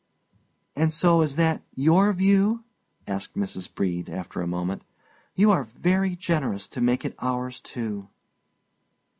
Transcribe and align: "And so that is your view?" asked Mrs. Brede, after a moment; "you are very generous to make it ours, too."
"And 0.75 0.91
so 0.91 1.23
that 1.23 1.57
is 1.57 1.61
your 1.83 2.11
view?" 2.13 2.63
asked 3.07 3.35
Mrs. 3.35 3.71
Brede, 3.71 4.09
after 4.09 4.41
a 4.41 4.47
moment; 4.47 4.83
"you 5.35 5.51
are 5.51 5.65
very 5.65 6.15
generous 6.15 6.67
to 6.69 6.81
make 6.81 7.05
it 7.05 7.13
ours, 7.19 7.59
too." 7.61 8.09